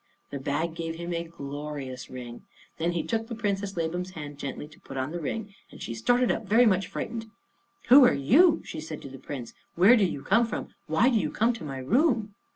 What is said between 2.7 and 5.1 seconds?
Then he took the Princess Labam's hand gently to put